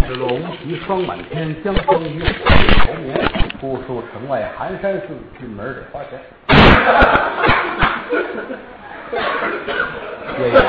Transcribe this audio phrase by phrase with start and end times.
[0.00, 3.14] 日落乌啼霜满天，江枫渔火对愁眠。
[3.60, 5.06] 姑苏城外寒山寺，
[5.38, 6.18] 进门得花钱。
[10.36, 10.62] 接演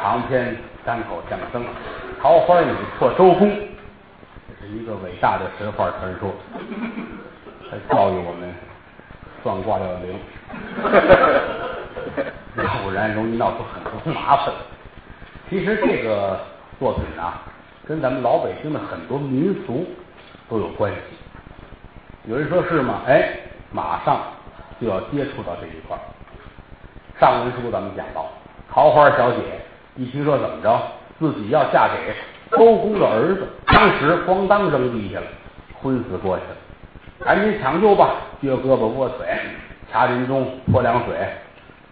[0.00, 1.62] 长篇单口相声
[2.20, 3.50] 《桃花女破周公》，
[4.60, 6.32] 这是一个伟大的神话传说，
[7.68, 8.54] 它教育我们
[9.42, 10.18] 算卦要灵，
[12.56, 14.54] 要不然容易闹出很多麻烦。
[15.50, 16.38] 其实这个
[16.78, 17.42] 作品啊，
[17.86, 19.84] 跟咱们老北京的很多民俗
[20.48, 20.98] 都有关系。
[22.24, 23.00] 有人说是吗？
[23.06, 23.30] 哎，
[23.72, 24.20] 马上
[24.80, 26.00] 就要接触到这一块儿。
[27.18, 28.26] 上文书咱们讲到，
[28.72, 29.38] 桃花小姐
[29.96, 30.80] 一听说怎么着，
[31.18, 32.14] 自己要嫁给
[32.56, 35.26] 周公的儿子，当时咣当扔地下了，
[35.82, 36.56] 昏死过去了。
[37.24, 39.26] 赶紧抢救吧，撅胳膊握腿，
[39.90, 41.16] 掐人中泼凉水，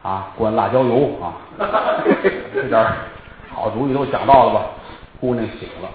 [0.02, 1.35] 啊，灌辣椒油啊，
[2.55, 2.87] 这点
[3.52, 4.66] 好主意都想到了吧？
[5.20, 5.88] 姑娘醒了，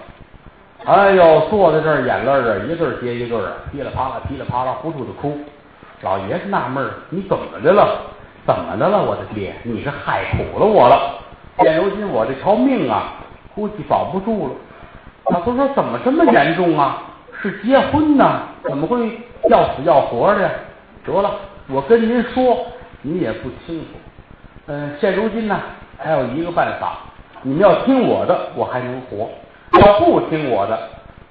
[0.84, 5.36] 哎呦，坐在这儿，眼泪啊一个接一个啊，噼里啪啦，噼里啪啦，糊涂的哭。
[6.02, 8.02] 老爷子纳闷儿，你怎么的了？
[8.46, 9.02] 怎么的了？
[9.02, 11.18] 我的爹，你是害苦了我了。
[11.58, 13.14] 现如今我这条命啊，
[13.54, 14.52] 估计保不住了。
[15.32, 17.02] 老头说：“怎么这么严重啊？
[17.42, 18.42] 是结婚呢？
[18.62, 19.18] 怎么会
[19.48, 20.50] 要死要活的呀？”
[21.04, 21.32] 得了，
[21.68, 22.64] 我跟您说，
[23.02, 23.86] 你也不清楚。
[24.66, 25.60] 嗯，现如今呢，
[25.98, 26.98] 还有一个办法，
[27.46, 29.28] 你们要听我的，我还能活；
[29.78, 30.76] 要不听我的，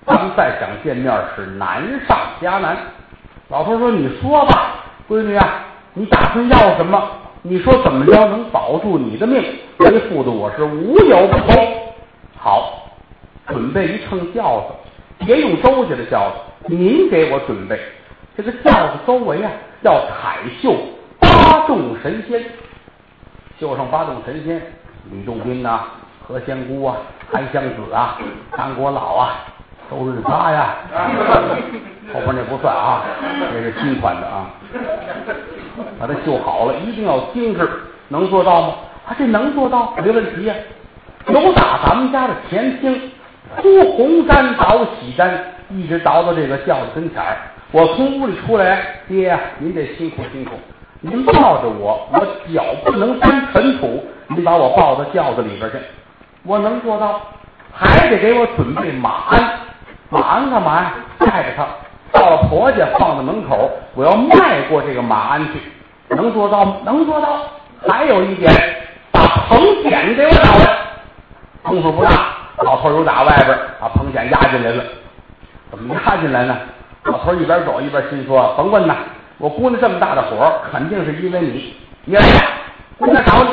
[0.06, 2.78] 咱们再想见面是难上加难。
[3.50, 4.76] 老头说：“你说吧，
[5.10, 7.04] 闺女啊。”你打算要什么？
[7.42, 9.44] 你说怎么着能保住你的命？
[9.80, 11.68] 为父的我是无有不从。
[12.38, 12.88] 好，
[13.48, 17.78] 准备一乘轿子，别用周家的轿子，您给我准备。
[18.38, 20.78] 这个轿子周围啊，要彩绣
[21.20, 22.42] 八众神仙，
[23.60, 24.62] 绣上八众神仙：
[25.12, 25.82] 吕洞宾呐、
[26.28, 26.98] 何仙姑啊、
[27.32, 28.18] 韩湘子啊、
[28.58, 29.46] 张国老啊、
[29.90, 30.76] 周润发呀。
[32.14, 33.02] 后边那不算啊，
[33.52, 34.50] 这是新款的啊。
[36.00, 37.70] 把它绣好了，一定要精致，
[38.08, 38.74] 能做到吗？
[39.08, 40.56] 啊，这能做到，没问题呀。
[41.28, 43.12] 由打咱们家的前厅
[43.58, 45.30] 铺红毡倒喜毡，
[45.70, 47.38] 一直倒到这个轿子跟前儿。
[47.72, 50.52] 我从屋里出来，爹呀，您得辛苦辛苦。
[51.02, 52.20] 您抱着我，我
[52.54, 55.78] 脚不能沾尘土，您把我抱到轿子里边去，
[56.46, 57.22] 我能做到。
[57.78, 59.44] 还得给我准备马鞍，
[60.10, 60.94] 马鞍干嘛呀？
[61.20, 61.68] 带着它。
[62.14, 65.60] 到了婆家，放在门口，我要迈过这个马鞍去，
[66.16, 66.78] 能做到吗？
[66.86, 67.40] 能做到。
[67.86, 68.50] 还有一点，
[69.12, 69.20] 把
[69.50, 70.78] 棚剪给我找来。
[71.64, 72.12] 功夫不大，
[72.64, 74.82] 老头儿又打外边把棚剪压进来了。
[75.70, 76.58] 怎么压进来呢？
[77.04, 78.96] 老头一边走一边心说：甭问呐，
[79.38, 81.76] 我姑娘这么大的火，肯定是因为你。
[82.06, 82.24] 你来，
[82.98, 83.50] 姑娘找你。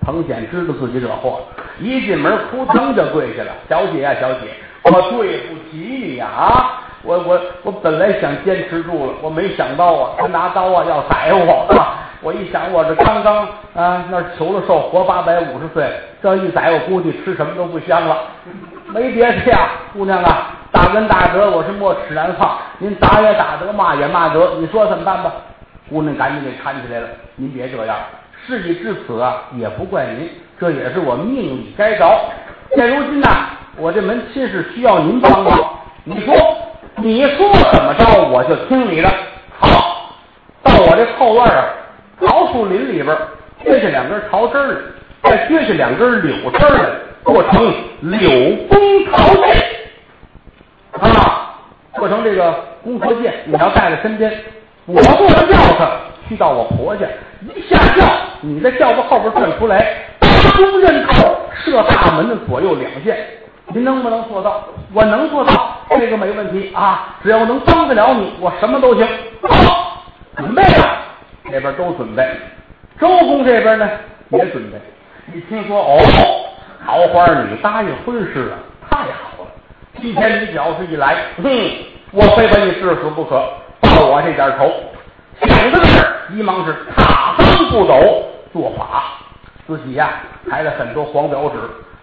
[0.00, 4.48] 彭显知道自己惹祸了，一进门扑腾就跪下了：“小姐啊，小姐，
[4.82, 6.26] 我对不起你呀！
[6.26, 11.96] 啊！”我我我本来想坚持住了，我没想到啊，他拿刀啊要宰我啊！
[12.20, 15.90] 我一想，我这刚刚啊那求了寿，活八百五十岁，
[16.22, 18.18] 这一宰我估计吃什么都不香了。
[18.88, 25.32] 没别的呀，姑娘啊，大恩大德我是没齿难放，您打也打得，骂也骂得，你说怎么办吧？
[25.88, 27.96] 姑娘赶紧给搀起来了，您别这样，
[28.46, 30.28] 事已至此啊，也不怪您，
[30.58, 32.20] 这也是我命里该着。
[32.74, 33.28] 现如今呢，
[33.76, 35.58] 我这门亲事需要您帮忙，
[36.04, 36.34] 你说。
[37.02, 39.08] 你说怎么着，我就听你的。
[39.58, 40.12] 好，
[40.62, 41.64] 到我这后院啊，
[42.20, 43.16] 桃树林里边
[43.64, 44.76] 撅下两根桃枝来，
[45.22, 46.90] 再撅下两根柳枝来，
[47.24, 49.64] 做成柳公桃剑
[50.92, 51.56] 啊，
[51.96, 54.30] 做成这个公桃剑，你要带在身边。
[54.84, 55.88] 我坐上轿子，
[56.30, 57.04] 去到我婆家，
[57.56, 58.06] 一下轿，
[58.40, 59.84] 你在轿子后边转出来，
[60.20, 63.18] 八弓刃扣，射大门的左右两箭。
[63.66, 64.64] 您能不能做到？
[64.92, 67.16] 我能做到，这个没问题啊！
[67.20, 69.04] 只要能帮得了你，我什么都行。
[69.42, 70.04] 好，
[70.36, 70.98] 准备了，
[71.50, 72.24] 这边都准备。
[73.00, 73.90] 周公这边呢
[74.28, 74.78] 也准备。
[75.34, 75.98] 一听说哦，
[76.86, 78.58] 桃花女答应婚事了，
[78.88, 79.50] 太好了！
[80.00, 81.50] 今天你表示一来，哼，
[82.12, 83.34] 我非把你治死不可，
[83.80, 84.70] 报我这点仇。
[85.48, 89.02] 想到这儿，急忙是踏炕不走，做法，
[89.66, 90.10] 自己呀
[90.48, 91.56] 抬了很多黄表纸。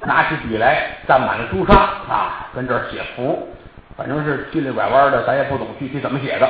[0.06, 3.50] 拿起笔来，蘸满了朱砂啊，跟这儿写符，
[3.98, 6.48] 反正是曲里拐弯的，咱也不懂具体怎么写的。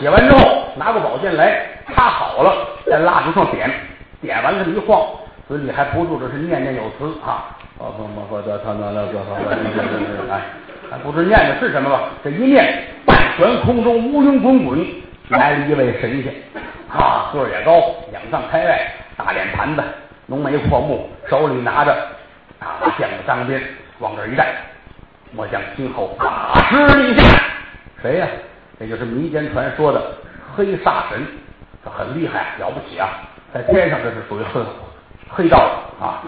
[0.00, 1.60] 写完之后，拿过宝剑来，
[1.94, 3.70] 插好了，在蜡烛上点，
[4.22, 5.06] 点完了这么一晃，
[5.46, 7.44] 嘴里还不住的是念念有词啊，
[7.76, 9.20] 哦不不不得他那那个
[10.32, 10.40] 哎，
[10.90, 12.08] 还不知念的是什么吧？
[12.24, 14.84] 这一念，半悬空中乌云滚滚，
[15.28, 16.34] 来了一位神仙
[16.88, 19.82] 啊，个儿也高，两丈开外，大脸盘子，
[20.26, 21.96] 浓眉阔目，手里拿着。
[22.58, 23.60] 啊，将着张鞭
[23.98, 24.46] 往这一站，
[25.32, 27.38] 末将今后大事立下。
[28.00, 28.26] 谁呀？
[28.80, 30.00] 这就是民间传说的
[30.54, 31.26] 黑煞神，
[31.84, 33.08] 这很厉害，了不起啊！
[33.52, 34.62] 在天上这是属于黑
[35.28, 35.58] 黑道
[36.00, 36.24] 啊，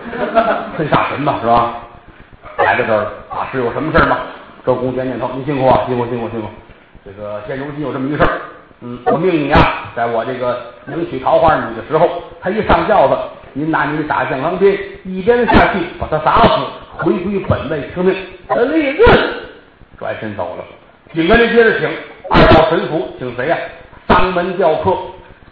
[0.76, 1.76] 黑煞神嘛，是吧？
[2.58, 4.18] 来到这儿，大师有什么事吗？
[4.66, 6.48] 周公点点头，您辛苦啊，辛苦辛苦辛苦。
[7.06, 8.36] 这个现如今有这么一个事儿，
[8.80, 12.08] 嗯，我命你啊，在我这个迎娶桃花女的时候，
[12.40, 13.16] 他一上轿子，
[13.52, 16.50] 您拿您的大将钢鞭一鞭下去，把他打死，
[16.96, 18.14] 回归本位听命。
[18.70, 19.06] 立棍
[19.98, 20.64] 转身走了。
[21.12, 21.88] 紧跟着接着请
[22.30, 23.58] 二道神符，请谁呀？
[24.06, 24.96] 当门教客，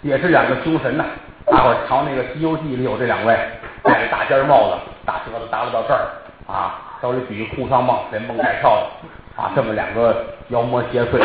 [0.02, 1.04] 也是两个凶神呐。
[1.46, 3.36] 大伙儿瞧那个《西游记》里有这两位，
[3.82, 4.74] 戴着大尖帽子，
[5.04, 6.06] 大舌头耷拉到这儿
[6.46, 11.20] 啊，手里举个空桑棒，连蹦带跳的啊，这么两个妖魔邪祟，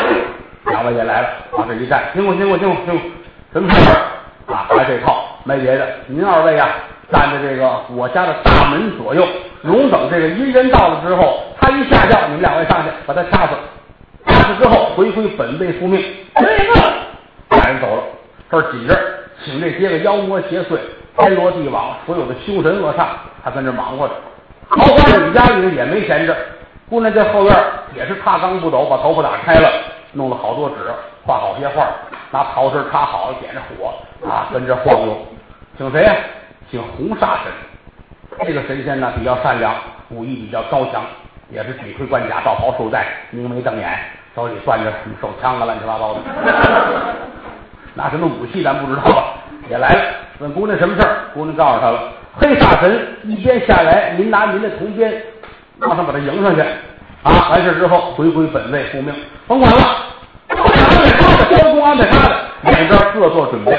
[0.66, 3.08] 两位也来了，往这一站，辛苦辛苦辛苦辛苦，
[3.54, 4.68] 什么事儿啊？
[4.76, 6.70] 来这套没别的，您二位啊，
[7.12, 9.28] 站在这个我家的大门左右，
[9.62, 13.54] 容等这个阴人到了之后，他一下轿，你们两位上去把他掐死。
[14.28, 16.00] 掐死之后，回归本位复命。
[16.36, 16.94] 这个
[17.50, 18.04] 俩人走了，
[18.52, 18.96] 这儿紧着，
[19.44, 20.78] 请这些个妖魔邪祟、
[21.18, 23.06] 天罗地网所有的凶神恶煞，
[23.44, 24.14] 他跟这忙活着。
[24.70, 26.38] 桃花女家里也没闲着，
[26.88, 27.56] 姑娘在后院
[27.96, 29.70] 也是踏罡不走，把头发打开了，
[30.14, 30.76] 弄了好多纸，
[31.26, 31.88] 画好些画，
[32.32, 33.94] 拿桃枝插好了，点着火
[34.28, 35.18] 啊，跟着晃悠。
[35.78, 36.16] 请谁呀？
[36.70, 38.46] 请红煞神。
[38.46, 39.74] 这个神仙呢，比较善良，
[40.10, 41.04] 武艺比较高强。
[41.50, 44.00] 也是体盔贯甲，道袍束带，明眉瞪眼，
[44.34, 46.20] 手里攥着什么手枪啊，乱七八糟的。
[47.94, 49.34] 拿什么武器咱不知道吧？
[49.70, 50.02] 也来了，
[50.40, 51.28] 问姑娘什么事儿？
[51.34, 52.14] 姑娘告诉他了。
[52.40, 55.12] 黑煞神一边下来，您拿您的铜鞭，
[55.78, 56.64] 让他把他迎上去
[57.24, 57.50] 啊！
[57.50, 59.14] 完事之后回归本位复命，
[59.48, 59.78] 甭管了。
[61.50, 63.78] 交公安排他的，两边各做准备。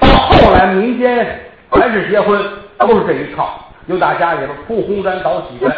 [0.00, 1.40] 到后来民间
[1.70, 2.40] 凡是结婚
[2.78, 5.70] 都是这一套，有打家里边铺红毡倒喜毡。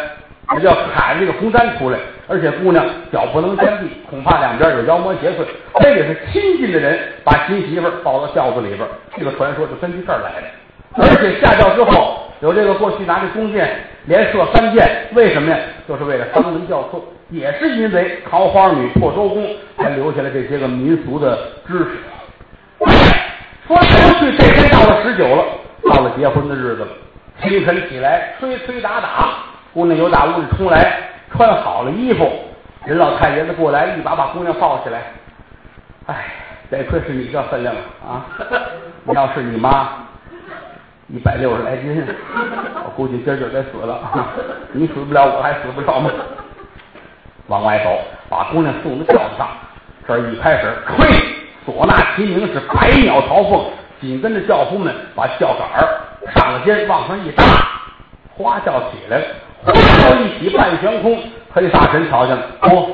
[0.47, 1.97] 那叫砍这个红毡出来，
[2.27, 5.43] 而且姑娘脚不能沾地，恐怕两边有妖魔邪祟，
[5.81, 8.87] 非得是亲近的人把新媳妇抱到轿子里边。
[9.17, 10.47] 这个传说就根据这儿来的。
[10.97, 13.75] 而且下轿之后，有这个过去拿着弓箭
[14.07, 15.57] 连射三箭，为什么呀？
[15.87, 19.47] 就是为了当门教授，也是因为桃花女破周公
[19.77, 21.37] 才留下了这些个民俗的
[21.67, 21.89] 知识。
[23.67, 25.43] 说来说去，这天到了十九了，
[25.89, 26.87] 到了结婚的日子了。
[27.41, 29.39] 清晨起来，吹吹打打。
[29.73, 30.99] 姑娘由大屋里出来，
[31.31, 32.31] 穿好了衣服，
[32.85, 35.01] 人老太爷子过来，一把把姑娘抱起来。
[36.05, 36.25] 哎，
[36.69, 37.75] 得亏是你这分量
[38.07, 38.25] 啊！
[39.03, 40.04] 你要是你妈，
[41.07, 42.03] 一百六十来斤，
[42.83, 43.99] 我估计今儿就得死了。
[44.71, 46.09] 你死不了，我还死不了吗？
[47.47, 49.47] 往外走，把姑娘送到轿子上。
[50.07, 51.07] 这儿一开始，吹
[51.65, 53.65] 唢呐齐鸣，是百鸟朝凤。
[54.01, 57.43] 紧跟着轿夫们把轿杆上了肩，往上一搭，
[58.35, 59.25] 花轿起来了。
[59.63, 61.17] 花轿一起半悬空，
[61.53, 62.87] 黑煞神瞧见了，哦，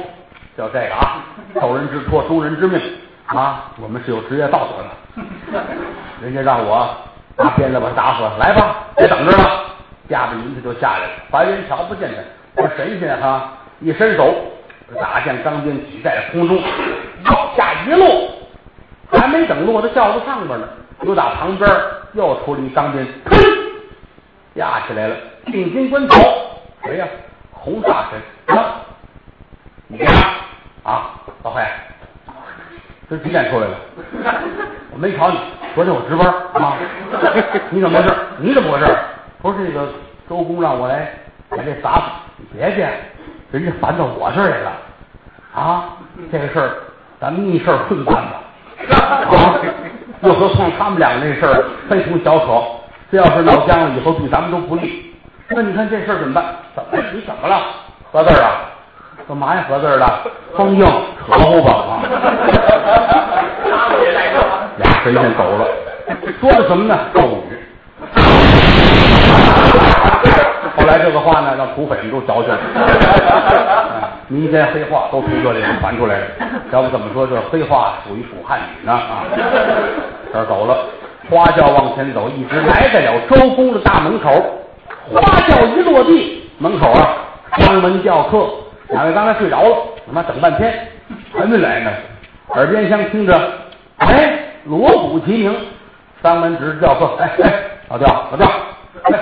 [0.58, 1.24] 就这个啊，
[1.56, 2.80] 受人之托，忠人之命
[3.26, 5.64] 啊，我们是有职业道德的。
[6.22, 6.96] 人家让我
[7.38, 9.66] 拿鞭子把他打死，来吧，别等着了。
[10.10, 12.10] 架着银子就下来了，白云瞧不见
[12.56, 14.34] 他，这神仙哈，一伸手，
[15.00, 16.62] 打将钢鞭举在了空中，
[17.26, 18.30] 往下一落，
[19.12, 20.68] 还没等落到轿子上边呢，
[21.04, 21.70] 又打旁边
[22.14, 23.38] 又出了一钢鞭，砰，
[24.56, 26.18] 压起来了，定睛观头。
[26.84, 27.08] 谁呀？
[27.54, 28.82] 红煞神啊！
[29.88, 30.12] 你呀
[30.84, 31.12] 啊，
[31.44, 31.62] 老黑，
[33.12, 33.76] 这几点出来的？
[34.94, 35.38] 我没瞧你，
[35.76, 36.78] 昨天我值班啊。
[37.70, 38.16] 你怎么回事？
[38.38, 38.88] 你怎么回事？
[39.42, 39.86] 不是这个
[40.30, 41.12] 周公让我来
[41.50, 42.02] 把这砸死，
[42.38, 42.90] 你别介，
[43.52, 44.72] 人家烦到我这儿来了
[45.54, 45.98] 啊！
[46.32, 46.72] 这个事儿
[47.20, 48.42] 咱们逆事混办吧
[48.96, 49.60] 啊！
[50.22, 52.64] 又何况他们两个那事儿非同小可，
[53.12, 55.14] 这要是闹僵了，以后对咱们都不利。
[55.50, 56.46] 那你看这事儿怎么办？
[56.74, 57.04] 怎么？
[57.14, 57.62] 你怎么了？
[58.10, 58.71] 何字啊？
[59.28, 59.66] 干嘛呀？
[59.68, 60.06] 合字的？
[60.56, 60.86] 封印？
[60.86, 60.92] 扯
[61.40, 62.02] 乎吧啊！
[64.78, 65.68] 俩神仙走了，
[66.40, 66.98] 说的什么呢？
[67.14, 67.58] 咒语。
[70.76, 72.58] 后来这个话呢，让土匪们都嚼去了。
[74.28, 76.26] 民间黑话都从这里传出来了。
[76.72, 78.92] 要不怎么说这黑话属于古汉语呢？
[78.92, 79.24] 啊！
[80.34, 80.78] 这走了，
[81.30, 84.30] 花轿往前走，一直来在了周公的大门口。
[85.14, 87.16] 花轿一落地，门口啊，
[87.58, 88.48] 张门叫客。
[88.92, 90.88] 两位刚才睡着了，他妈等半天
[91.34, 91.92] 还没来呢。
[92.50, 93.34] 耳边厢听着，
[94.00, 95.56] 哎，锣鼓齐鸣，
[96.22, 97.16] 三门直叫客。
[97.18, 97.54] 哎哎，
[97.90, 98.48] 老调老调，
[99.04, 99.20] 哎，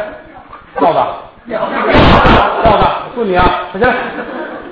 [0.76, 1.00] 调子，
[1.48, 1.68] 调
[2.78, 3.94] 子，就你啊，快起来，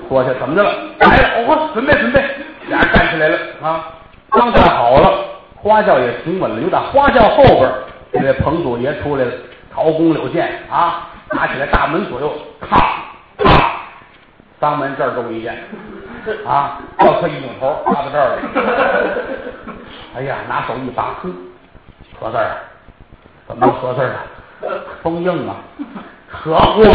[0.10, 0.72] 过去怎么的了？
[1.00, 2.20] 来了，我准备准备，
[2.68, 3.86] 俩人站起来了啊。
[4.32, 5.14] 刚站好了，
[5.56, 6.60] 花轿也停稳了。
[6.60, 7.72] 有打花轿后边，
[8.14, 9.32] 这位彭祖爷出来了。
[9.72, 12.94] 桃弓柳箭啊，拿起来大门左右，咔咔
[14.60, 15.56] 肛门这儿中一箭，
[16.46, 18.42] 啊，要磕一扭头扎到这儿了。
[20.18, 21.32] 哎呀，拿手一拔，哼，
[22.20, 22.58] 合字儿，
[23.48, 24.82] 怎么合字儿了？
[25.04, 25.56] 封印啊，
[26.32, 26.92] 扯过了。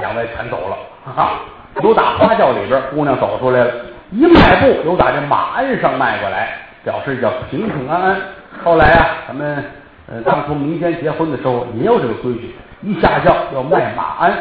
[0.00, 0.76] 两位全走了，
[1.16, 1.40] 哈，
[1.82, 3.72] 由打花轿里边，姑娘走出来了，
[4.10, 8.16] 一迈步有打这马鞍上迈过来，表示叫平平安安。
[8.62, 9.64] 后来啊，咱们
[10.12, 14.32] 呃当初民间结婚的时候也有这个规矩，一下轿要迈马鞍，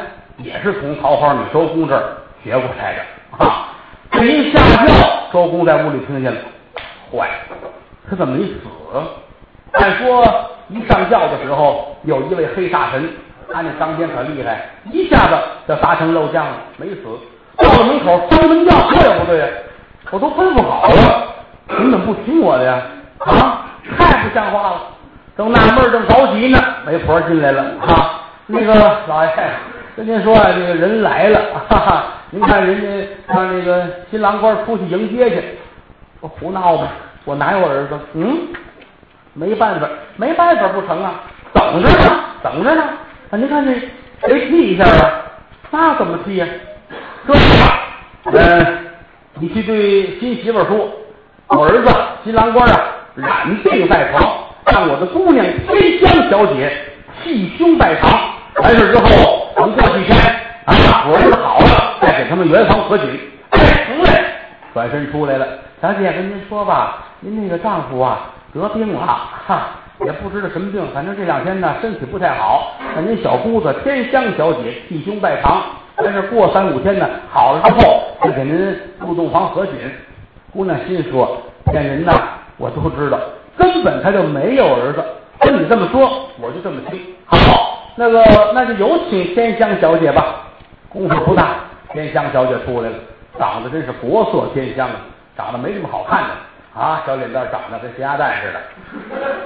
[0.44, 2.04] 也是从桃花女周公这儿
[2.44, 3.68] 学过来的啊。
[4.12, 4.94] 这一下轿，
[5.32, 6.40] 周公在屋里听见了，
[7.12, 7.30] 坏，
[8.10, 8.54] 他怎么没死？
[9.74, 10.26] 按说
[10.70, 13.10] 一上轿的时候，有一位黑煞神。
[13.52, 15.36] 他那当天可厉害，一下子
[15.68, 16.98] 就砸成肉酱了，没死。
[17.58, 19.48] 到了门口，关门轿，这也不对呀，
[20.12, 21.34] 我都吩咐好了，
[21.68, 22.80] 你怎么不听我的呀？
[23.18, 23.66] 啊，
[23.98, 24.82] 太不像话了！
[25.36, 28.74] 正纳闷正着急呢，媒婆进来了，啊，那个
[29.08, 29.32] 老爷，
[30.00, 32.88] 跟您说啊，这个人来了， 哈哈，您看人家
[33.34, 35.44] 让那个新郎官出去迎接去，
[36.22, 36.88] 我胡闹吧，
[37.26, 38.00] 我哪有儿子？
[38.14, 38.38] 嗯，
[39.34, 41.16] 没办法，没办法不成啊，
[41.54, 42.82] 等着呢，等着呢。
[43.30, 43.74] 啊，您看这
[44.26, 45.12] 谁替一下啊？
[45.70, 46.48] 那怎么替呀？
[47.28, 47.80] 这样吧，
[48.32, 48.78] 嗯，
[49.40, 50.90] 你去对新媳妇说，
[51.48, 52.80] 我儿子新郎官啊
[53.16, 54.34] 染病在床，
[54.72, 56.72] 让我的姑娘天香小姐
[57.22, 58.10] 替兄拜堂。
[58.62, 60.18] 完事之后，等过几天
[60.66, 63.08] 啊，我儿子好了，再给他们圆房合锦。
[63.52, 64.24] 哎，出来，
[64.74, 65.48] 转身出来了。
[65.82, 69.06] 小姐跟您说吧，您那个丈夫啊得病了，
[69.48, 69.70] 哈。
[70.06, 72.72] 也不知道什么病，反正这两天呢身体不太好。
[72.96, 75.62] 那您小姑子天香小姐替兄拜堂，
[75.98, 79.76] 但是过三五天呢好了之后，就给您入洞房合锦。
[80.54, 82.14] 姑娘心说骗人呐，
[82.56, 83.20] 我都知道，
[83.58, 85.04] 根本他就没有儿子。
[85.42, 86.98] 跟你这么说，我就这么听。
[87.26, 90.48] 好，那个那就有请天香小姐吧。
[90.88, 91.56] 功夫不大，
[91.92, 92.96] 天香小姐出来了，
[93.38, 94.96] 长得真是国色天香啊，
[95.36, 96.30] 长得没什么好看的。
[96.82, 98.60] 啊，小脸蛋长得跟咸鸭蛋似的，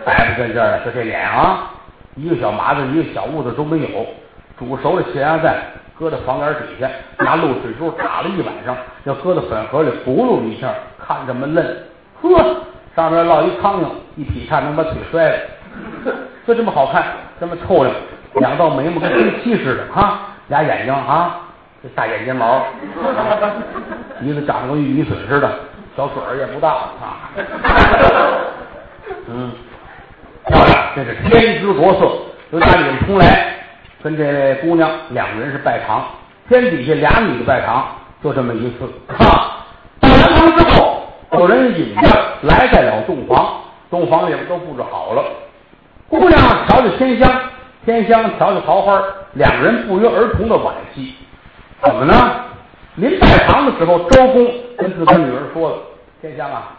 [0.05, 1.71] 白不跟这的，就这脸啊，
[2.15, 3.87] 一个小麻子，一个小痦子都没有。
[4.55, 5.55] 煮熟了咸鸭蛋
[5.97, 10.71] 搁在房檐底下，拿露水珠打了一晚上，要搁到粉盒里咕噜一下，
[11.03, 11.65] 看这么嫩。
[12.21, 12.29] 呵，
[12.95, 15.37] 上面落一苍蝇，一劈叉能把腿摔了。
[16.45, 17.03] 就这么好看，
[17.39, 17.95] 这么臭亮，
[18.35, 21.39] 两道眉毛跟黑漆似的啊，俩眼睛啊，
[21.81, 22.65] 这大眼睫毛，
[24.19, 25.49] 鼻子长得跟玉米笋似的。
[25.95, 27.29] 小嘴儿也不大啊，
[29.29, 29.51] 嗯，
[30.47, 32.09] 漂亮，这是天姿国色。
[32.51, 33.53] 由家里人出来，
[34.01, 36.03] 跟这位姑娘两个人是拜堂，
[36.49, 37.85] 天底下俩女的拜堂，
[38.23, 38.91] 就这么一次。
[39.07, 39.65] 哈，
[39.99, 42.09] 拜完堂之后，有人引着
[42.41, 43.61] 来在了洞房，
[43.91, 45.23] 洞房里边都布置好了。
[46.09, 47.31] 姑娘瞧着天香，
[47.85, 49.01] 天香瞧着桃花，
[49.33, 51.15] 两个人不约而同的惋惜。
[51.81, 52.13] 怎么呢？
[52.95, 54.47] 临拜堂的时候，周公
[54.77, 55.77] 跟自个女儿说了
[56.21, 56.71] ：“天香啊，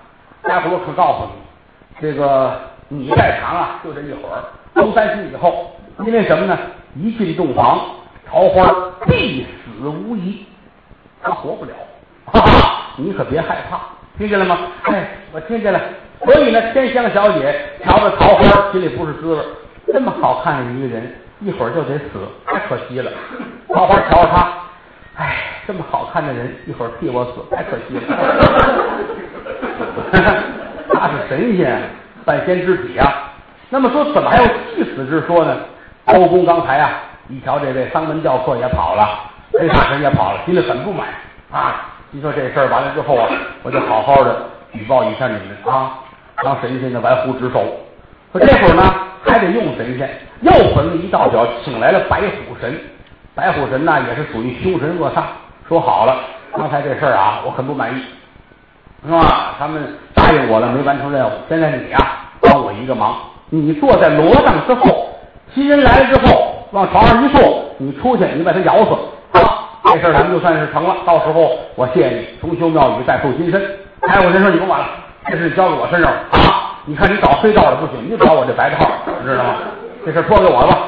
[0.44, 2.58] 家伙可告诉你，这个
[2.88, 4.44] 你拜堂啊，就这一会儿，
[4.74, 5.72] 周三星以后，
[6.06, 6.56] 因为什么呢？
[6.94, 7.80] 一进洞房，
[8.30, 8.72] 桃花
[9.06, 10.46] 必死无疑，
[11.22, 11.72] 他活不了。
[12.26, 13.80] 哈哈，你可别害怕，
[14.16, 14.56] 听见了吗？
[14.84, 15.80] 哎，我听见了。
[16.24, 19.44] 所以呢，天香小姐瞧着桃花，心里不是滋味。
[19.92, 22.04] 这么好看的一个人，一会儿就得死，
[22.46, 23.10] 太可惜了。
[23.68, 24.48] 桃花瞧着他，
[25.16, 25.36] 哎。”
[25.66, 28.02] 这么好看的人，一会儿替我死，太可惜了。
[30.92, 31.80] 他是神仙，
[32.22, 33.32] 半仙之体啊。
[33.70, 35.56] 那么说，怎么还有替死之说呢？
[36.08, 36.90] 周公刚才啊，
[37.30, 39.08] 一瞧这位丧门教客也跑了，
[39.54, 41.08] 黑大神也跑了，心里很不满
[41.50, 41.86] 啊。
[42.10, 43.26] 你说这事儿完了之后啊，
[43.62, 44.36] 我就好好的
[44.70, 45.98] 举报一下你们啊，
[46.42, 47.64] 当神仙的玩忽职守。
[48.34, 48.82] 可这会儿呢，
[49.24, 50.10] 还得用神仙，
[50.42, 52.78] 又焚了一道脚，请来了白虎神。
[53.34, 55.22] 白虎神呢，也是属于凶神恶煞。
[55.68, 56.16] 说好了，
[56.56, 58.02] 刚才这事儿啊，我很不满意，
[59.04, 59.54] 是吧？
[59.58, 59.82] 他们
[60.14, 61.30] 答应我了，没完成任务。
[61.48, 63.16] 现在你啊，帮我一个忙，
[63.48, 65.08] 你坐在罗帐之后，
[65.54, 68.90] 新人来了之后，往床上一坐，你出去，你把他咬死，
[69.32, 69.40] 啊，
[69.84, 70.94] 这事儿咱们就算是成了。
[71.06, 73.60] 到时候我谢你，重修庙宇，再塑金身。
[74.02, 74.86] 哎，我先说你甭管了，
[75.26, 76.73] 这事交给我身上啊！
[76.86, 78.86] 你看你找黑道的不行，你找我这白道，
[79.24, 79.54] 知道吗？
[80.04, 80.78] 这事说给我吧。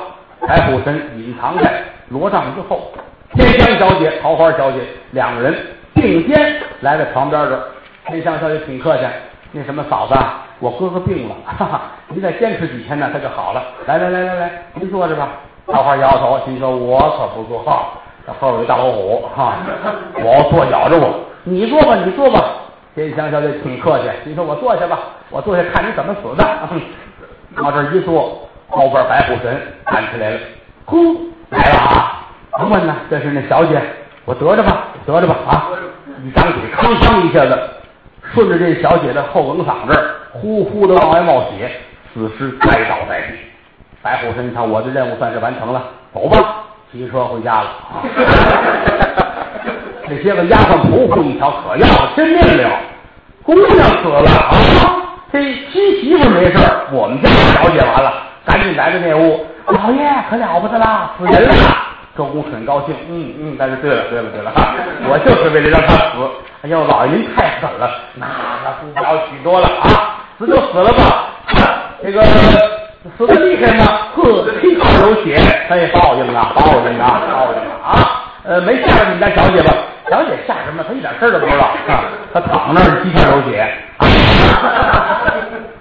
[0.46, 2.92] 白虎神隐藏在罗帐之后。
[3.32, 4.80] 天香小姐、桃花小姐
[5.12, 5.54] 两个人
[5.94, 7.62] 并肩来在床边这儿。
[8.06, 9.04] 天香小姐挺客气，
[9.52, 10.14] 那什么嫂子，
[10.60, 13.62] 我哥哥病了，哈哈，你再坚持几天呢，他就好了。
[13.86, 15.28] 来来来来来，您坐着吧。
[15.66, 17.64] 桃花摇头，心说我可不坐，
[18.26, 19.54] 这后边有大老虎，哈，
[20.22, 21.20] 我坐咬着我。
[21.44, 22.44] 你坐吧，你坐吧。
[22.94, 24.98] 天香小姐挺客气，你说我坐下吧，
[25.30, 26.45] 我坐下看你怎么死的。
[27.62, 29.59] 往这一坐，后边白虎神
[29.90, 30.38] 站起来了，
[30.85, 32.26] 呼，来了啊！
[32.52, 33.80] 甭问了，这是那小姐，
[34.26, 35.71] 我得着吧，得着吧啊！
[36.23, 37.59] 一张嘴，吭吭一下子，
[38.35, 39.99] 顺着这小姐的后梗嗓子，
[40.33, 41.71] 呼呼的往外冒血，
[42.12, 43.28] 死尸栽倒在地。
[44.02, 48.04] 白虎神，一看我的任务算是完成了，走吧，骑车回家了啊！
[50.09, 52.71] 这些个丫鬟仆妇一瞧，可要了亲命了，
[53.42, 53.71] 姑娘
[54.02, 54.52] 死了啊！
[55.33, 55.42] 这
[55.73, 56.59] 新媳妇没事
[56.92, 58.12] 我们家调解完了，
[58.45, 61.54] 赶紧来到那屋，老爷可了不得了，死人了。
[62.16, 64.50] 周公很高兴，嗯嗯，但是对了对了对了，
[65.11, 66.30] 我就是为了让他死。
[66.62, 68.26] 哎呦，老爷您太狠了，那
[68.64, 71.28] 那不了许多了啊，死就死了吧，
[72.02, 72.23] 这个
[73.18, 73.85] 死的厉害呢？
[74.14, 75.37] 呵，七窍流血，
[75.68, 78.25] 哎，报应啊，报应啊，报应啊啊！
[78.46, 79.74] 呃，没吓着你们家小姐吧？
[80.08, 80.84] 小姐吓什么？
[80.86, 83.66] 她一点事儿都不知道啊，她躺那儿七窍流血，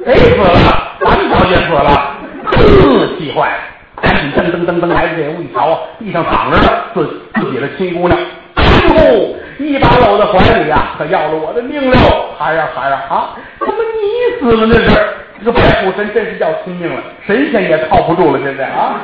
[0.04, 0.58] 谁死了？
[1.00, 2.16] 咱小姐死了，
[2.58, 3.58] 嗯，气坏了。
[4.02, 11.96] 赶紧噔噔噔噔来到这屋一瞧啊，地上躺着呢，自自己的亲姑娘，哟，一把搂在怀里呀，可要了我的命了！
[12.38, 13.30] 孩儿啊孩儿啊啊，
[13.60, 14.66] 怎么你死了？
[14.66, 14.90] 那是
[15.40, 18.96] 这个白虎神真是要亲命了，神仙也靠不住了，现在啊！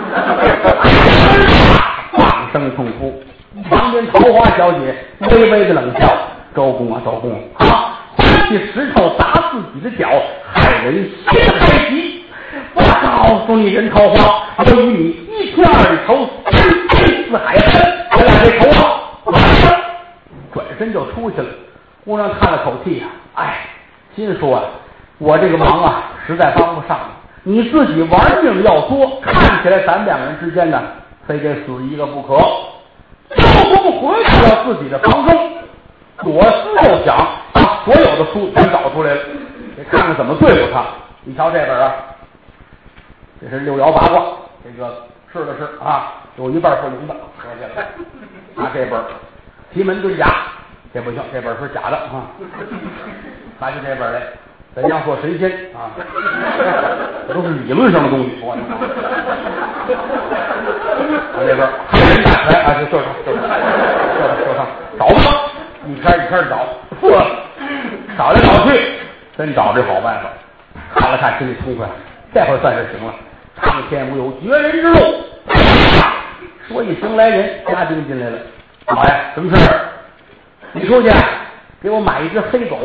[2.11, 3.23] 放声痛哭，
[3.69, 6.07] 旁边桃花小姐微微的冷笑
[6.55, 10.09] ：“周公啊周公啊，搬起石头砸自己的脚，
[10.53, 12.23] 害人先害己。”
[12.73, 17.81] 我告诉你，任桃花，我与你一天二头，三天四海分，
[18.11, 19.35] 咱俩这仇啊！
[20.53, 21.47] 转身就出去了。
[22.05, 23.65] 姑娘叹了口气呀，哎，
[24.15, 24.63] 心说啊，
[25.17, 26.97] 我这个忙啊，实在帮不上
[27.43, 27.57] 你。
[27.57, 30.81] 你自己玩命要多，看起来咱们两个人之间呢，
[31.27, 32.37] 非得死一个不可。
[33.37, 33.43] 周
[33.81, 35.51] 公回到了自己的房中，
[36.19, 39.21] 左思右想，把所有的书全找出来了，
[39.77, 40.85] 得看看怎么对付他。
[41.23, 41.93] 你瞧这本啊。
[43.41, 44.23] 这是六爻八卦，
[44.63, 47.87] 这个试了试啊，有一半不灵的，合下来。
[48.53, 49.01] 拿这本
[49.73, 50.27] 奇门遁甲，
[50.93, 52.29] 这不行，这本是假的啊。
[53.59, 54.21] 拿起这本来，
[54.73, 55.91] 怎样做神仙啊？
[57.27, 58.39] 这都是理论上的东西。
[58.41, 58.55] 我
[61.35, 61.67] 看这边，
[62.47, 64.55] 来啊，就就是就是就是就是
[64.97, 65.19] 找吧，
[65.85, 66.55] 一篇一篇找，
[67.01, 67.03] 呵，
[68.17, 68.69] 找来找去，
[69.37, 70.29] 真找着好办法。
[70.95, 71.85] 看了看，心里痛快，
[72.33, 73.13] 这会儿算是行了。
[73.61, 74.95] 上天无有绝人之路。
[76.69, 78.37] 说一声来人，家丁进来了。
[78.87, 79.79] 老爷，什么事儿？
[80.71, 81.09] 你出去
[81.81, 82.77] 给我买一只黑狗，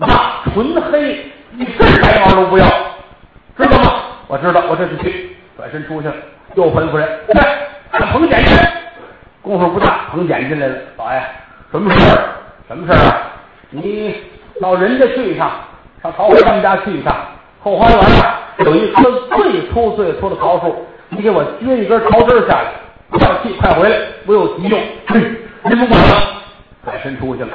[0.00, 2.66] 啊，纯黑，一根白毛都不要，
[3.56, 3.92] 知道吗？
[4.28, 5.36] 我知道，我这就去。
[5.56, 6.14] 转身出去了，
[6.54, 7.58] 又吩咐人来
[7.90, 8.54] 看彭简去。
[9.42, 10.76] 功夫不大，彭简进来了。
[10.96, 11.20] 老爷，
[11.72, 12.28] 什么事儿？
[12.68, 13.22] 什么事儿啊？
[13.70, 14.14] 你
[14.60, 15.50] 到人家去一趟，
[16.00, 17.16] 上桃花他们家去一趟，
[17.60, 18.38] 后花园啊。
[18.58, 19.02] 有一棵
[19.36, 22.70] 最粗最粗的桃树，你给我撅一根桃枝下来，
[23.10, 24.80] 快去快回来，我有急用。
[25.64, 26.22] 您不管了，
[26.84, 27.48] 转身出去了。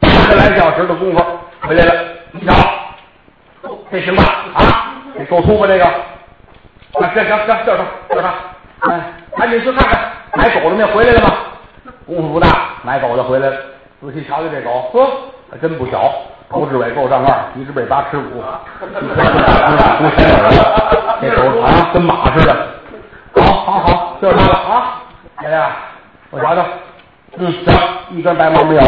[0.00, 1.22] 半个来小时的功夫
[1.62, 1.94] 回来了，
[2.32, 2.54] 你瞧，
[3.90, 4.24] 这行吧？
[4.54, 5.66] 啊，这够粗吧？
[5.66, 5.92] 这个，啊，
[7.14, 8.34] 行行行，叫上叫上，
[8.80, 9.00] 哎，
[9.36, 11.34] 赶紧去看看买狗的没回来了吗？
[12.06, 12.48] 功夫不大，
[12.82, 13.56] 买狗的回来了，
[14.00, 15.06] 仔细瞧瞧这狗，呵，
[15.50, 16.12] 还真不小。
[16.50, 18.42] 头至尾够丈二，一只背八尺五。
[21.22, 22.54] 这狗啊，跟马似的。
[23.36, 25.00] 好，好，好，就是它了啊！
[25.42, 25.62] 爷爷，
[26.30, 26.62] 我瞧瞧。
[27.38, 27.74] 嗯，行，
[28.10, 28.82] 一根白毛没有。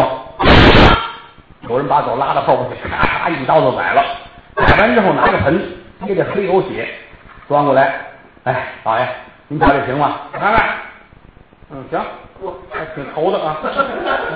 [1.69, 4.03] 有人把狗拉到后边去，咔咔一刀就宰了。
[4.55, 5.61] 宰完之后，拿个盆
[6.05, 6.87] 接着黑狗血
[7.47, 7.95] 端过来。
[8.43, 9.07] 哎，老爷，
[9.47, 10.17] 您瞧这行吗？
[10.31, 10.65] 看看。
[11.71, 11.99] 嗯，行，
[12.71, 13.57] 还挺头的啊。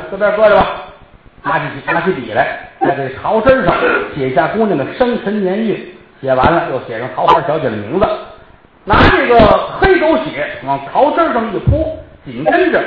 [0.10, 0.66] 这边搁着吧。
[1.42, 3.74] 拿起拿起笔来，在这桃枝上
[4.14, 5.80] 写下姑娘的生辰年月，
[6.20, 8.06] 写完了又写上桃花小姐的名字，
[8.84, 9.38] 拿这个
[9.80, 12.84] 黑狗血往桃枝上一泼，紧跟着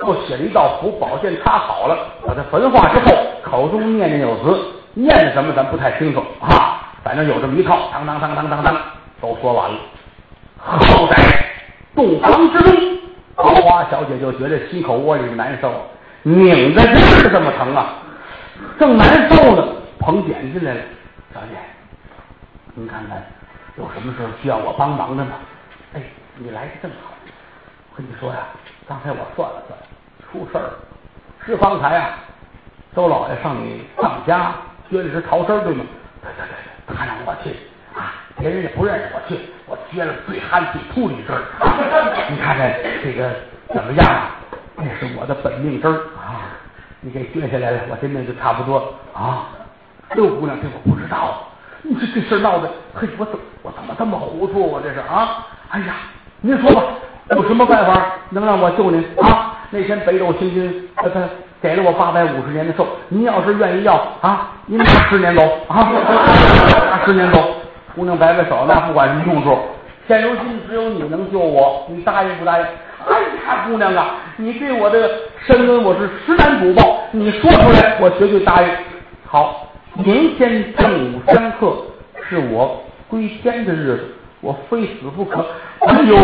[0.00, 4.58] 又写了一道符，宝剑插好了，把它焚化之后，口中念念有词，
[4.94, 8.76] 念什么咱不太清楚啊，反正有这么一套，当当当当当当，
[9.20, 9.78] 都说完了。
[10.58, 11.16] 好在
[11.94, 12.98] 洞房之中，
[13.36, 15.72] 桃花小姐就觉得心口窝里难受。
[16.26, 17.94] 拧在这儿这么疼啊，
[18.78, 19.68] 正难受呢。
[19.98, 20.80] 彭简进来了，
[21.34, 21.56] 小姐，
[22.74, 23.22] 您看看
[23.76, 25.32] 有什么事需要我帮忙的吗？
[25.94, 26.00] 哎，
[26.38, 27.12] 你来的正好。
[27.90, 28.38] 我跟你说呀，
[28.86, 29.78] 刚才我算了算，
[30.30, 30.74] 出事儿了。
[31.44, 32.18] 是方才啊，
[32.94, 34.52] 周老爷上你当家
[34.90, 35.84] 撅了只桃枝对吗？
[36.22, 37.50] 对对对，他让我去
[37.98, 41.42] 啊，别人也不认识我去，我撅了最憨最秃的一根儿。
[42.30, 43.30] 你看看这个
[43.74, 44.36] 怎么样啊？
[44.76, 46.50] 那是我的本命针啊！
[47.00, 49.46] 你给撅下来了，我这命就差不多了啊。
[50.14, 51.48] 六姑娘，这我不知道，
[51.82, 54.60] 你这这事闹的，嘿，我怎我怎么这么糊涂？
[54.60, 55.46] 我这是啊！
[55.70, 55.94] 哎呀，
[56.40, 56.82] 您说吧，
[57.30, 59.56] 有什么办法能让我救您啊？
[59.70, 61.20] 那天北斗星君他他
[61.62, 65.88] 给了我八百五十年的寿，您要是愿意要啊，您拿十年走啊，
[66.90, 67.42] 拿十年走。
[67.94, 69.56] 姑娘摆摆手，那不管什么用处，
[70.06, 72.64] 现如今只有你能救我，你答应不答应？
[73.08, 75.08] 哎呀，姑娘啊，你对我的
[75.46, 78.68] 深恩我是实难补报，你说出来，我绝对答应。
[79.26, 81.72] 好，明天正午相克，
[82.28, 85.46] 是我归天的日子，我非死不可。
[85.86, 86.16] 哎呦，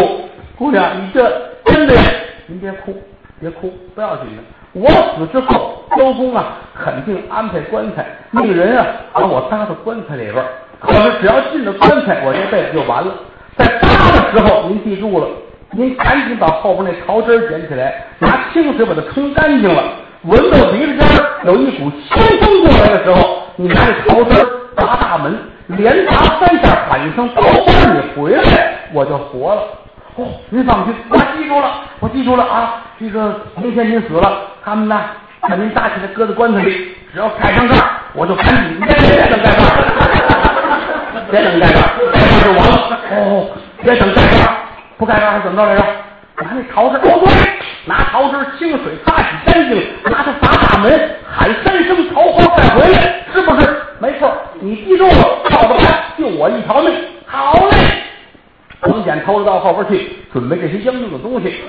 [0.61, 1.23] 姑娘，你这
[1.65, 1.95] 真的，
[2.47, 2.95] 您别哭，
[3.41, 4.43] 别哭，不要紧的。
[4.75, 10.45] 我死之后，周公啊，肯定安排棺材，命人啊把我搭到棺材里边。
[10.79, 13.11] 可是只要进了棺材，我这辈子就完了。
[13.57, 15.27] 在搭的时候，您记住了。
[15.71, 19.83] 您赶紧把后边那桃枝捡起来，拿清水把它冲干净了。
[20.25, 21.09] 闻到鼻子尖
[21.47, 24.47] 有一股清风过来的时候，你拿这桃枝
[24.77, 29.63] 砸大门，连砸三下，喊一声“桃花”，你回来，我就活了。
[30.17, 31.71] 哦，您放心，我记住了，
[32.01, 32.83] 我记住了啊。
[32.99, 35.01] 这个明天您死了，他们呢
[35.41, 37.77] 把您搭起来，搁在棺材里，只要盖上盖
[38.13, 39.57] 我就赶紧别别等盖盖
[41.31, 41.79] 别等盖盖盖
[42.13, 42.99] 盖就完了。
[43.13, 43.51] 哦，
[43.83, 44.29] 别等盖盖
[44.99, 45.85] 不盖盖还怎么着来着？
[46.43, 47.31] 拿那桃枝，哦对，
[47.87, 53.77] 拿桃枝清水擦洗干净，拿它砸大门，喊三声桃花再回来，是不是？
[53.99, 55.13] 没错，你记住了，
[55.51, 55.85] 照着办，
[56.19, 56.93] 救我一条命。
[57.27, 57.77] 好嘞，
[58.81, 61.61] 等捡头子到后边去，准备这些应用的东西。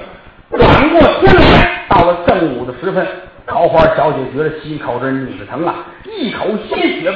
[0.50, 3.06] 转过天来，到了正午的时分，
[3.46, 7.14] 桃花小姐觉得心口这拧着疼啊，一口鲜血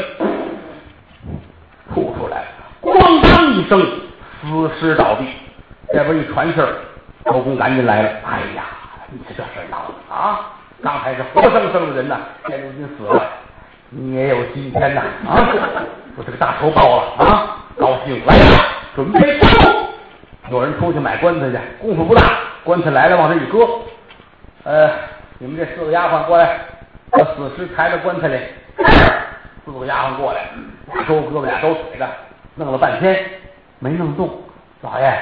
[1.93, 2.47] 吐出来了，
[2.81, 3.81] 咣当一声，
[4.41, 5.25] 死尸倒地。
[5.93, 6.75] 这边一传信儿，
[7.25, 8.09] 周公赶紧来了。
[8.25, 8.63] 哎呀，
[9.11, 10.39] 你这事闹的啊！
[10.81, 13.23] 刚才是活生生的人呐，现如今死了，
[13.89, 15.49] 你也有今天呐啊！
[16.17, 17.57] 我这个大仇报了啊！
[17.77, 19.39] 高兴来了，准备。
[20.49, 22.21] 有人出去买棺材去，功夫不大，
[22.63, 23.67] 棺材来了往这一搁。
[24.63, 24.89] 呃，
[25.39, 26.59] 你们这四个丫鬟过来，
[27.11, 28.39] 把死尸抬到棺材里。
[29.65, 30.49] 四个丫鬟过来，
[30.93, 32.07] 俩周胳膊俩周腿的，
[32.55, 33.25] 弄了半天
[33.79, 34.41] 没弄动。
[34.81, 35.13] 老爷。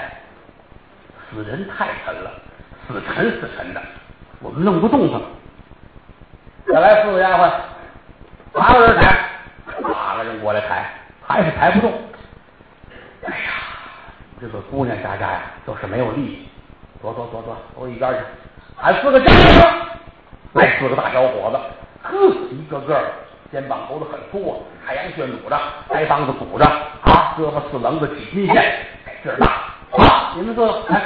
[1.31, 2.29] 死人太沉了，
[2.87, 3.81] 死沉死沉的，
[4.39, 5.19] 我们弄不动他。
[6.71, 7.51] 再来四个丫鬟，
[8.51, 9.17] 八个人抬，
[9.83, 10.85] 八个人过来抬，
[11.25, 11.91] 还是抬不动。
[13.25, 13.51] 哎呀，
[14.39, 16.49] 这个姑娘家家呀，就是没有力气。
[17.01, 18.19] 躲躲躲躲，躲一边去。
[18.81, 19.89] 俺四个家伙，
[20.53, 21.57] 来四个大小伙子，
[22.01, 22.17] 呵，
[22.51, 23.11] 一个个
[23.51, 28.55] 肩膀头子很粗啊，太阳穴努着，腮帮子鼓着啊，胳膊四棱子起筋线，
[29.21, 29.63] 劲儿大。
[29.91, 31.01] 好，你们四个来。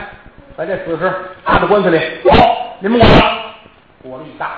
[0.56, 1.04] 把这死尸
[1.46, 2.00] 拉到棺材里，
[2.32, 3.54] 好，你们过来，
[4.02, 4.58] 我一搭，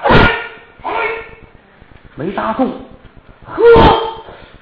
[2.15, 2.71] 没搭动。
[3.55, 3.61] 呵，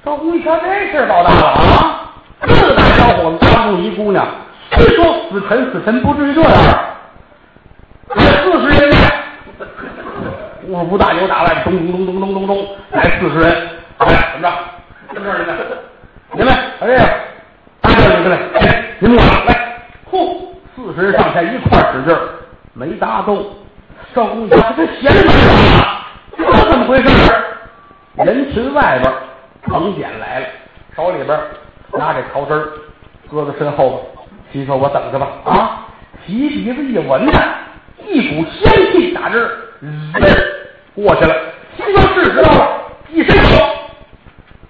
[0.05, 2.11] 赵公一瞧，这事儿报大了啊！
[2.47, 4.25] 四大小伙子抓住一姑娘，
[4.71, 6.51] 虽说死沉死沉，不至于这样。
[8.15, 8.91] 来四十人，
[10.65, 13.67] 功夫不大，有打来，咚咚咚咚咚咚咚，来四十人，
[13.99, 14.49] 来怎么着？
[15.13, 15.33] 这么着，
[16.33, 16.99] 你们，你们把这个
[17.81, 18.39] 搭上你们来，
[18.99, 20.55] 你们俩来，来，呼。
[20.75, 22.19] 四十人上下一块使劲儿，
[22.73, 23.45] 没打动。
[24.13, 25.33] 赵公一看，这闲着呢，
[26.37, 27.09] 这怎么回事？
[28.25, 29.13] 人群外边，
[29.63, 30.47] 彭简来了，
[30.95, 31.39] 手里边
[31.93, 32.67] 拿着桃枝
[33.29, 34.01] 搁在身后边。
[34.51, 35.85] 心说：“我等着吧。”啊，
[36.25, 37.31] 提鼻子一闻呢，
[38.07, 39.51] 一股仙气打这儿，
[40.95, 41.35] 过去了。
[41.75, 43.63] 心说：“是时候了。”一伸手，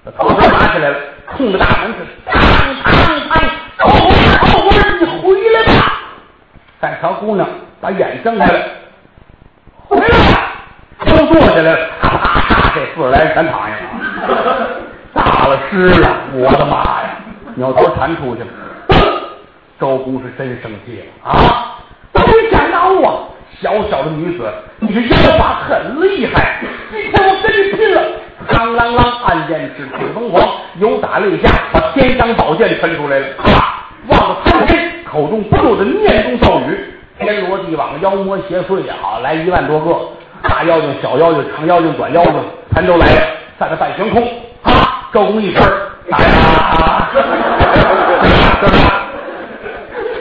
[0.04, 0.98] 把桃枝拿起来了，
[1.38, 2.42] 冲着大门是当当
[3.30, 3.40] 当，
[3.78, 5.94] 桃花桃花，你回来吧！
[6.82, 7.48] 再瞧姑娘，
[7.80, 8.60] 把眼睁开了，
[9.88, 10.16] 回来了，
[11.06, 11.90] 都坐下来了。
[12.78, 14.68] 这四十来人全躺下了，
[15.14, 16.08] 打了尸了！
[16.34, 17.18] 我的妈呀，
[17.56, 18.48] 扭头弹出去了。
[19.82, 21.80] 周公是真生气了啊！
[22.14, 23.18] 没想到啊，
[23.60, 24.48] 小小的女子，
[24.80, 26.60] 你这妖法很厉害，
[26.92, 28.02] 今天我跟你拼了！
[28.48, 30.48] 啷啷啷，暗箭是刺凤凰，
[30.80, 34.92] 有打肋下，把天香宝剑抻出来了，啊，望着苍天。
[35.04, 36.78] 口中不住的念动咒语，
[37.18, 39.98] 天罗地网、妖魔邪祟也好，来一万多个
[40.44, 42.34] 大妖精、小妖精、长妖精、短妖精，
[42.78, 43.22] 全都来了，
[43.58, 44.22] 在这半悬空。
[44.62, 45.64] 啊，周公一声，
[46.12, 47.10] 打呀！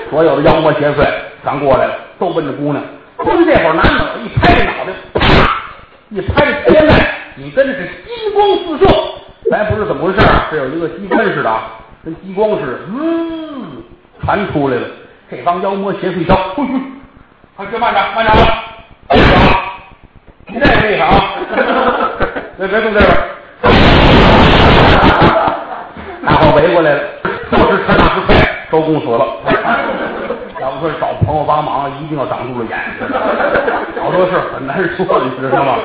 [0.09, 1.07] 所有的妖魔邪祟
[1.45, 2.83] 全过来了，都奔着姑娘。
[3.19, 5.21] 姑娘这会儿拿脑一拍这脑袋，啪！
[6.09, 6.95] 一拍天外，
[7.35, 8.87] 你跟着是金光四射。
[9.51, 10.47] 咱不是怎么回事啊？
[10.51, 11.65] 这有一个机关似的啊，
[12.03, 13.85] 跟激光似的，嗯。
[14.25, 14.87] 传出来了，
[15.31, 16.35] 这帮妖魔邪祟一招，
[17.55, 18.65] 快去慢点，慢点吧，
[19.11, 19.27] 别走，
[20.47, 21.35] 你这个厉害啊！
[22.59, 23.11] 别别动这边，
[26.25, 27.01] 大伙围过来了，
[27.51, 28.33] 说是吃大吃菜，
[28.71, 29.27] 周公死了。
[30.61, 32.77] 要不说找朋友帮忙，一定要长住了眼，
[34.03, 35.77] 好多事很难说，你知道吗？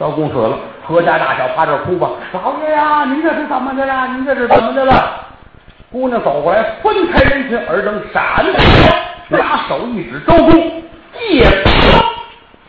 [0.00, 0.56] 招公死了，
[0.88, 2.08] 阖家大小趴这哭吧。
[2.32, 4.06] 老爷呀，您这是怎么的了？
[4.08, 5.26] 您这是怎么的了？
[5.90, 8.52] 姑娘走过来，分开人群，耳灯闪着，
[9.36, 10.50] 拿手一指周公，
[11.12, 11.70] 借刀，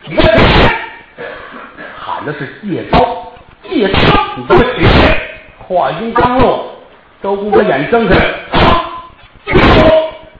[0.06, 0.43] 你看，喊
[2.24, 2.98] 的是借刀，
[3.68, 3.98] 借刀，
[4.36, 5.20] 你给我起来！
[5.58, 6.74] 话音刚落，
[7.22, 8.16] 周公把眼睁开，
[8.52, 8.94] 啊，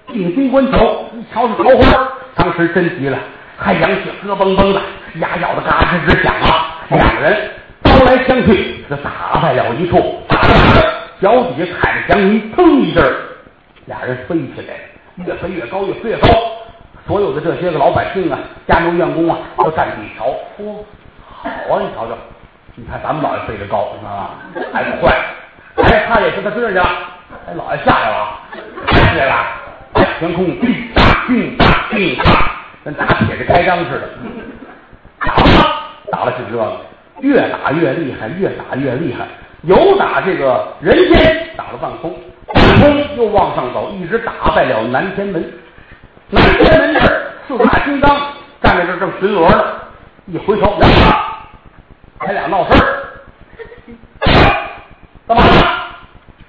[0.09, 0.79] 定睛观瞧，
[1.13, 3.19] 一瞧是桃花，当时真急了，
[3.57, 4.81] 还扬起咯嘣嘣的，
[5.15, 6.81] 牙咬的嘎吱吱响啊！
[6.91, 7.51] 两人
[7.83, 10.49] 刀来相对，这打在了一处，打着
[11.21, 13.03] 脚底下踩着祥云，腾一阵，
[13.87, 14.75] 俩人飞起来，
[15.25, 16.29] 越飞越高，越飞越高。
[17.07, 20.77] 所有的这些个老百姓啊，家奴员工啊，都站地瞧，嚯，
[21.45, 21.81] 好啊！
[21.81, 22.17] 你瞧瞧，
[22.75, 24.41] 你看咱们老爷飞得高，啊？
[24.73, 25.15] 还不坏，
[25.77, 26.83] 哎，他也是他知道
[27.47, 28.41] 哎，老爷下来了，
[28.91, 29.47] 下来了，
[30.19, 32.25] 天空滴答滴答滴答，
[32.85, 34.09] 跟打铁的开张似的，
[35.21, 35.43] 打了，
[36.11, 36.77] 打了是这个，
[37.21, 39.27] 越打越厉害，越打越厉害。
[39.63, 42.15] 有打这个人间打了半空，
[42.53, 45.45] 半空又往上走，一直打败了南天门。
[46.31, 48.17] 南天门这儿四大金刚
[48.63, 49.65] 站在这儿正巡逻呢，
[50.27, 50.91] 一回头，两
[52.25, 52.85] 个，他俩闹事儿，
[55.29, 55.51] 干嘛呢？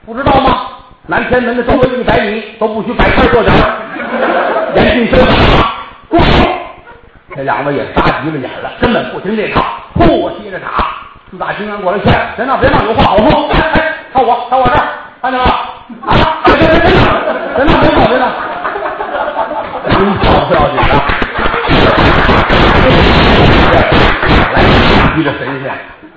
[0.05, 0.67] 不知道吗？
[1.07, 3.51] 南天门的周围一百米都不许摆摊坐脚，
[4.75, 5.71] 严禁修法。
[6.09, 6.47] 住手！
[7.35, 9.61] 这两位也杀急了眼了，根本不听这套，
[9.93, 10.67] 呼接着打。
[11.29, 13.49] 四大金刚过来劝：别闹，别闹，有话好说。
[13.51, 14.88] 哎哎，看我，看我这儿，
[15.21, 16.41] 看见了啊？
[16.45, 17.01] 别别别别闹，
[17.55, 18.25] 别闹，别闹，别闹。
[19.89, 21.14] 真跑不要紧的。
[25.17, 25.71] 一个神仙，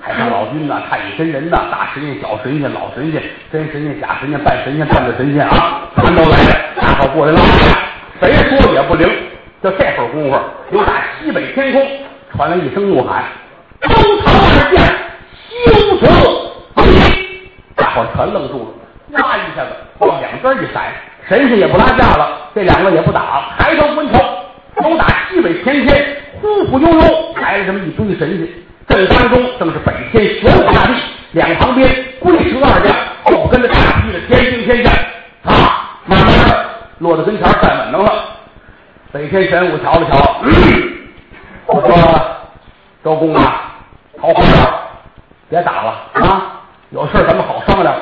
[0.05, 6.55] 太上老君呐，太乙真人呐，大神仙、小神仙、老神仙，真神仙、假神仙、半神仙、半个神仙啊，全都来了。
[6.81, 7.39] 大伙过来了，
[8.21, 9.09] 谁说也不灵。
[9.61, 10.39] 就这会儿功夫，
[10.71, 11.85] 由打西北天空
[12.33, 13.25] 传来一声怒喊
[13.83, 14.85] ：“周朝二将，
[15.65, 16.07] 休得！”
[17.75, 20.93] 大伙全愣住了，啪一下子往两边一闪，
[21.29, 24.21] 神仙也不拉架了，这两个也不打，抬头观瞧，
[24.81, 28.49] 都打西北天天，忽忽悠悠来了这么一堆神仙，
[28.89, 30.95] 正当中正是北天玄武大帝，
[31.33, 31.89] 两旁边
[32.21, 34.93] 龟蛇二将，后跟着大批的天兵天将，
[35.45, 36.65] 啊，慢慢的
[36.99, 38.25] 落到跟前站稳当了。
[39.13, 40.41] 北天玄武瞧了瞧，
[41.67, 41.91] 我说
[43.05, 43.75] ：“周公啊，
[44.19, 44.73] 桃花儿，
[45.51, 46.63] 别打了啊！
[46.91, 47.95] 有事咱们好商量。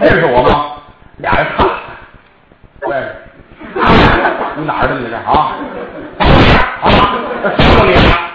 [0.00, 0.76] 认识我吗？”
[1.18, 1.66] 俩人看，
[2.80, 3.08] 不认识。
[4.56, 4.94] 你哪儿的？
[5.00, 5.52] 你这啊？
[6.80, 6.86] 啊？
[7.42, 8.31] 这什么你？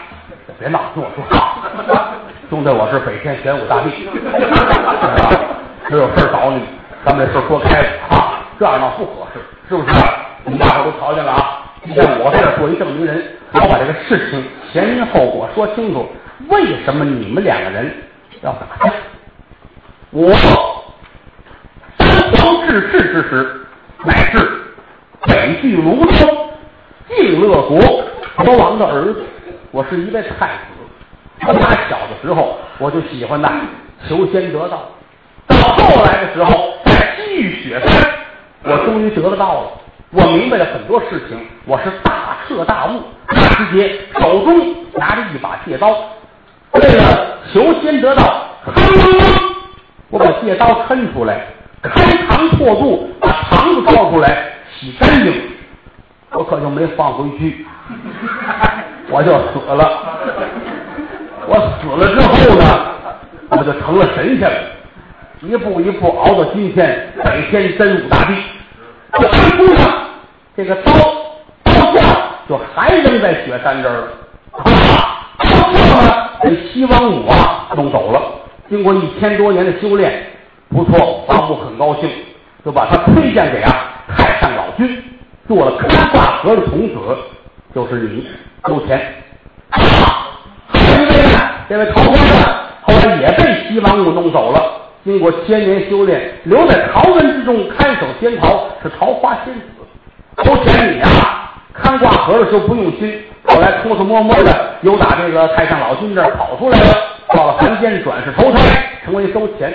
[0.59, 1.37] 别闹，听我说话。
[2.49, 3.91] 兄弟，我是北天玄武大帝，
[5.87, 6.61] 只有事找你。
[7.05, 9.39] 咱们这事说开了啊，这样闹不合适，
[9.69, 9.93] 是不是？
[10.45, 11.59] 你们大伙都瞧见了啊？
[11.85, 14.43] 今天我这儿做一证明人，我把这个事情
[14.73, 16.09] 前因后果说清楚。
[16.49, 17.93] 为什么你们两个人
[18.41, 18.93] 要打架？
[20.09, 20.33] 我
[21.99, 23.61] 三皇治世之时，
[24.05, 24.37] 乃是
[25.27, 26.27] 北距泸州
[27.09, 27.79] 敬乐国
[28.43, 29.23] 国王的儿子，
[29.71, 30.63] 我是一位太子。
[31.41, 33.51] 从他小的时候，我就喜欢呐
[34.08, 34.89] 求仙得道。
[35.47, 38.10] 到后来的时候，在西域雪山，
[38.63, 39.71] 我终于得了道了。
[40.12, 43.01] 我明白了很多事情，我是大彻大悟。
[43.30, 45.89] 那时节，手中拿着一把戒刀，
[46.71, 48.47] 为了求仙得道，
[50.10, 51.45] 我把戒刀抻出来，
[51.82, 51.91] 开
[52.30, 55.34] 膛破肚，把肠子掏出来，洗干净，
[56.32, 57.65] 我可就没放回去，
[59.09, 60.03] 我就死了。
[61.47, 62.65] 我死了之后呢，
[63.49, 64.57] 我就成了神仙了，
[65.41, 68.33] 一步一步熬到今天，北天真武大帝。
[69.13, 69.89] 这安姑娘，
[70.57, 70.91] 这个刀
[71.63, 72.01] 刀鞘
[72.49, 74.07] 就还扔在雪山这儿了。
[74.51, 74.63] 刀
[75.71, 75.71] 鞘
[76.05, 78.21] 呢，被西王母啊弄走了。
[78.69, 80.21] 经过一千多年的修炼，
[80.67, 82.09] 不错，王母很高兴，
[82.65, 83.71] 就把他推荐给啊
[84.09, 85.01] 太上老君，
[85.47, 86.95] 做了开挂河的童子，
[87.73, 88.27] 就是你
[88.67, 88.99] 周乾。
[89.69, 94.62] 还有一位呢，这位桃花呢，后来也被西王母弄走了。
[95.03, 99.62] 经过千年修炼，留在桃园之中看守仙桃，是桃花仙子。
[100.43, 106.93] 周前你啊，看挂盒的时候不用心，后来偷偷摸摸的又打这个太上老君这儿跑出来了，
[107.34, 108.60] 到了凡间转世投胎，
[109.06, 109.71] 成为周乾。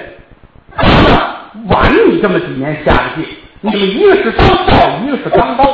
[1.68, 3.26] 晚你这么几年下的界，
[3.62, 5.64] 你们一个是刀鞘，一个是钢刀，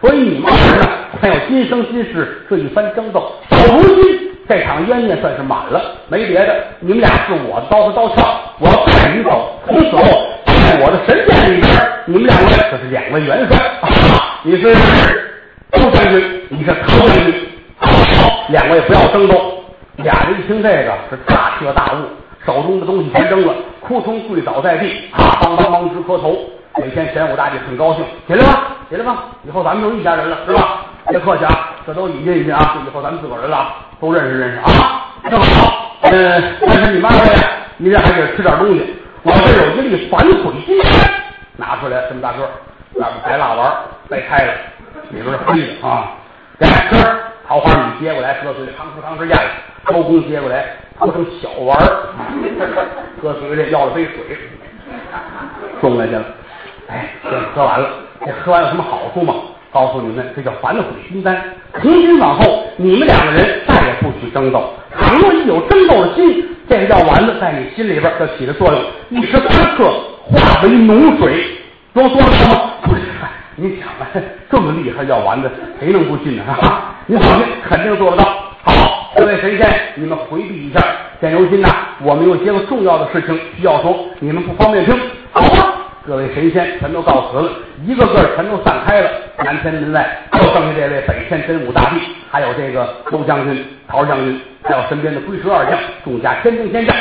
[0.00, 0.88] 所以你们二人呢，
[1.20, 3.32] 还有今生今世这一番争斗。
[3.48, 4.30] 到如今。
[4.48, 8.20] 这场冤孽算是满了，没别的，你们俩是我的刀子刀鞘，
[8.58, 9.60] 我要带你走。
[9.64, 10.02] 从此后，
[10.44, 11.70] 在我的神殿里边，
[12.06, 14.40] 你们两位可是两位元帅啊。
[14.42, 14.74] 你是
[15.70, 17.32] 周将军，你是陶将军。
[17.78, 19.62] 好，两位不要争斗。
[19.98, 21.98] 俩人一听这个是大彻大悟，
[22.44, 26.36] 手中的东西全扔了，扑通跪倒在地，啊，梆梆梆直磕头。
[26.76, 30.80] 每天玄武大帝很高兴，起来吧，起来吧，以后咱们都一家人了，是吧？
[31.08, 35.06] 别客气啊，这都引荐引荐啊，以后咱们自个儿人了，都认识认识啊。
[35.30, 38.96] 正好，嗯，但是你妈回来，一人还得吃点东西。
[39.22, 40.90] 我这有一粒反悔金丹，
[41.56, 42.42] 拿出来这么大个，
[42.94, 43.72] 外面白蜡丸，
[44.08, 44.52] 掰开了，
[45.10, 46.10] 里边是黑的啊。
[46.58, 46.96] 来吃，
[47.46, 49.50] 桃花米接过来，搁嘴里吭哧吭哧咽了。
[49.84, 50.66] 高公接过来，
[50.98, 51.86] 掏成小丸儿，
[53.22, 54.36] 搁嘴里要了杯水，
[55.80, 56.24] 送来去了。
[56.90, 57.88] 哎，这喝完了，
[58.26, 59.34] 这喝完有什么好处吗？
[59.72, 61.40] 告诉你们，这叫反悔心丹。
[61.80, 64.74] 从今往后，你们两个人再也不许争斗。
[64.98, 69.88] 倘若一有争斗的心，这个药丸子在你心里边就起了作用，一时三刻
[70.24, 71.44] 化为脓水，
[71.94, 72.72] 多多什么？
[72.82, 73.02] 不是，
[73.54, 74.10] 你想啊，
[74.50, 75.48] 这么厉害药丸子，
[75.78, 76.42] 谁能不信呢？
[76.44, 78.24] 哈啊，你放心，肯定做得到。
[78.64, 80.84] 好，各位神仙，你们回避一下。
[81.20, 81.68] 现如今呐，
[82.02, 84.98] 我们有些个重要的事情需要说，你们不方便听，
[85.30, 85.76] 好吧？
[86.06, 87.50] 各位神仙全都告辞了，
[87.84, 89.10] 一个个全都散开了。
[89.44, 91.96] 南天门外就剩下这位北天真武大帝，
[92.30, 96.96] 还有这个周将军、陶将军，还有身边的龟蛇二将，众家天兵天将。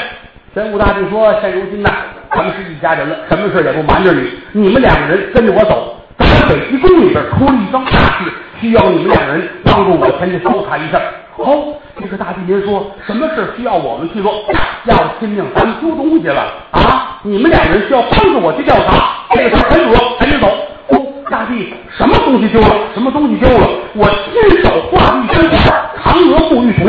[0.53, 1.89] 真武大帝说：“现如今呐，
[2.31, 4.31] 咱们是一家人了，什么事也不瞒着你。
[4.51, 10.99] 你们两个人跟着我走，咱北极宫里边出了一桩大事，需要你们两人帮助我前去搜查一下。”
[11.39, 11.55] 好，
[11.97, 14.43] 这个大帝您说什么事需要我们去做？
[14.83, 16.41] 要了亲命，咱们丢东西了
[16.71, 17.17] 啊！
[17.23, 19.25] 你们两人需要帮助我去调查。
[19.33, 20.47] 这个事儿很主要，赶紧走。
[20.89, 22.75] 哦，大帝，什么东西丢了？
[22.93, 23.67] 什么东西丢了？
[23.93, 26.79] 我亲手画了一张画，嫦娥沐浴图。